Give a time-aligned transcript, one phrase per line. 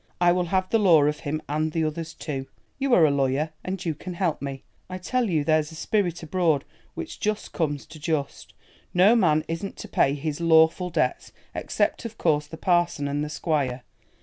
[0.19, 2.47] "I will have the law of him and the others too.
[2.79, 4.63] You are a lawyer and you can help me.
[4.89, 9.87] I tell you there's a spirit abroad which just comes to this—no man isn't to
[9.87, 13.83] pay his lawful debts, except of course the parson and the squire.